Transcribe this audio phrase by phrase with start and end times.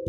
[0.00, 0.08] Hey,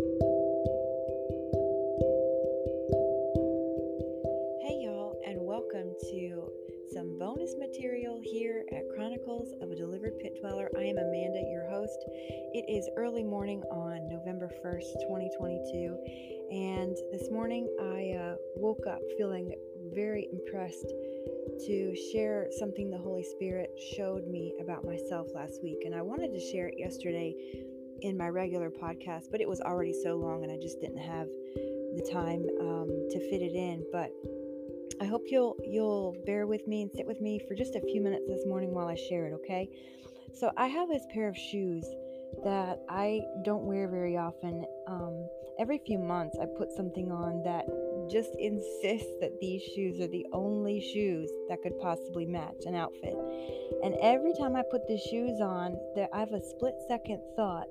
[4.80, 6.48] y'all, and welcome to
[6.94, 10.70] some bonus material here at Chronicles of a Delivered Pit Dweller.
[10.78, 11.98] I am Amanda, your host.
[12.08, 15.98] It is early morning on November 1st, 2022,
[16.50, 19.52] and this morning I uh, woke up feeling
[19.94, 20.88] very impressed
[21.66, 25.82] to share something the Holy Spirit showed me about myself last week.
[25.84, 27.34] And I wanted to share it yesterday
[28.02, 31.26] in my regular podcast, but it was already so long and I just didn't have
[31.96, 33.84] the time um, to fit it in.
[33.92, 34.10] But
[35.00, 38.00] I hope you'll you'll bear with me and sit with me for just a few
[38.00, 39.68] minutes this morning while I share it, okay?
[40.34, 41.84] So I have this pair of shoes
[42.44, 44.64] that I don't wear very often.
[44.88, 47.66] Um, every few months, I put something on that
[48.10, 53.14] just insists that these shoes are the only shoes that could possibly match an outfit.
[53.82, 57.68] And every time I put the shoes on, that I have a split second thought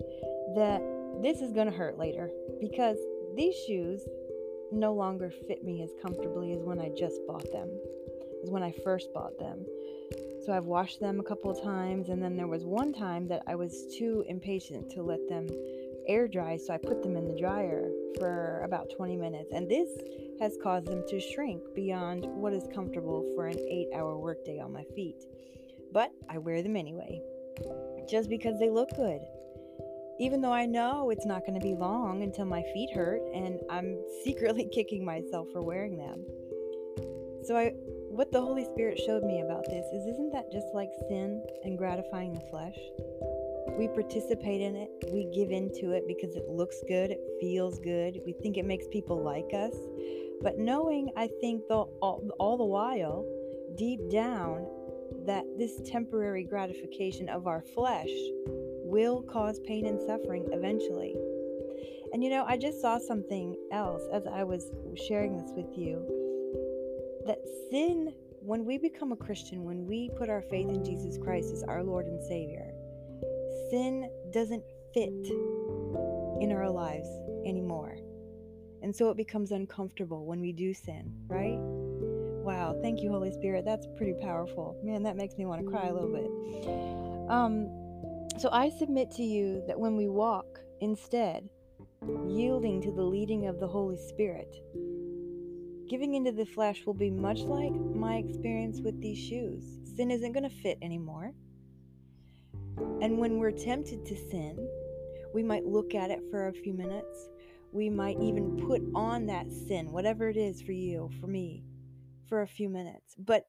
[0.55, 0.81] that
[1.21, 2.97] this is going to hurt later because
[3.35, 4.01] these shoes
[4.71, 7.69] no longer fit me as comfortably as when I just bought them,
[8.43, 9.65] as when I first bought them.
[10.45, 13.43] So I've washed them a couple of times, and then there was one time that
[13.45, 15.47] I was too impatient to let them
[16.07, 19.51] air dry, so I put them in the dryer for about 20 minutes.
[19.53, 19.89] And this
[20.39, 24.73] has caused them to shrink beyond what is comfortable for an eight hour workday on
[24.73, 25.25] my feet.
[25.91, 27.21] But I wear them anyway,
[28.09, 29.21] just because they look good.
[30.19, 33.59] Even though I know it's not going to be long until my feet hurt, and
[33.69, 36.23] I'm secretly kicking myself for wearing them.
[37.43, 37.73] So, I,
[38.11, 41.77] what the Holy Spirit showed me about this is isn't that just like sin and
[41.77, 42.77] gratifying the flesh?
[43.77, 48.19] We participate in it, we give into it because it looks good, it feels good,
[48.25, 49.75] we think it makes people like us.
[50.41, 53.25] But knowing, I think, the, all, all the while,
[53.75, 54.65] deep down,
[55.25, 58.09] that this temporary gratification of our flesh
[58.83, 61.15] will cause pain and suffering eventually.
[62.13, 64.71] And you know, I just saw something else as I was
[65.07, 66.05] sharing this with you
[67.25, 71.53] that sin, when we become a Christian, when we put our faith in Jesus Christ
[71.53, 72.73] as our Lord and Savior,
[73.71, 75.27] sin doesn't fit
[76.41, 77.07] in our lives
[77.45, 77.97] anymore.
[78.83, 81.57] And so it becomes uncomfortable when we do sin, right?
[81.57, 83.63] Wow, thank you, Holy Spirit.
[83.63, 84.75] That's pretty powerful.
[84.83, 87.29] Man, that makes me want to cry a little bit.
[87.31, 87.69] Um,
[88.39, 91.47] so I submit to you that when we walk, instead,
[92.27, 94.53] yielding to the leading of the Holy Spirit,
[95.87, 99.63] giving into the flesh will be much like my experience with these shoes.
[99.95, 101.31] Sin isn't going to fit anymore.
[103.01, 104.67] And when we're tempted to sin,
[105.33, 107.29] we might look at it for a few minutes.
[107.71, 111.63] We might even put on that sin, whatever it is for you, for me,
[112.27, 113.45] for a few minutes, but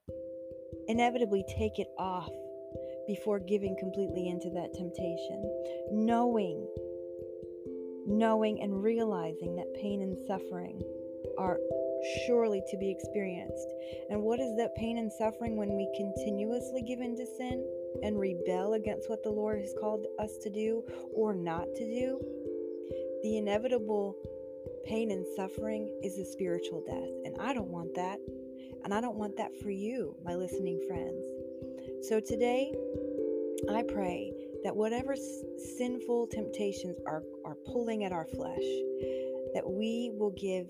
[0.86, 2.30] inevitably take it off
[3.06, 5.42] before giving completely into that temptation.
[5.90, 6.66] Knowing,
[8.06, 10.80] knowing and realizing that pain and suffering
[11.38, 11.58] are
[12.26, 13.68] surely to be experienced.
[14.10, 17.64] And what is that pain and suffering when we continuously give in to sin?
[18.02, 20.82] and rebel against what the Lord has called us to do
[21.14, 22.20] or not to do,
[23.22, 24.16] the inevitable
[24.84, 27.10] pain and suffering is a spiritual death.
[27.24, 28.18] And I don't want that.
[28.84, 31.24] And I don't want that for you, my listening friends.
[32.08, 32.74] So today,
[33.70, 34.32] I pray
[34.64, 35.14] that whatever
[35.76, 38.64] sinful temptations are, are pulling at our flesh,
[39.54, 40.66] that we will give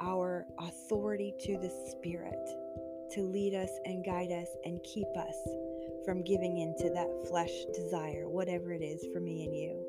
[0.00, 2.48] our authority to the Spirit
[3.12, 5.36] to lead us and guide us and keep us
[6.04, 9.84] from giving in to that flesh desire, whatever it is for me and you.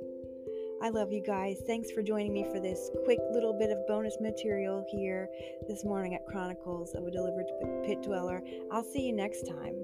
[0.83, 1.61] I love you guys.
[1.67, 5.29] Thanks for joining me for this quick little bit of bonus material here
[5.67, 7.45] this morning at Chronicles of a Delivered
[7.85, 8.41] Pit Dweller.
[8.71, 9.75] I'll see you next time.